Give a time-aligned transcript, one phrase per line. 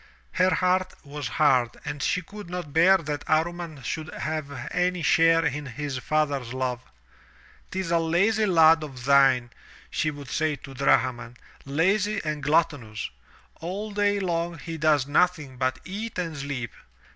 [0.31, 5.45] Her heart was hard and she could not bear that Amman should have any share
[5.45, 6.81] in his father's love."
[7.69, 9.51] 'Tis a lazy lad of thine,"
[9.91, 13.11] she would say to Drahman, "lazy and gluttonous.
[13.57, 16.71] All day long he does nothing but eat and sleep.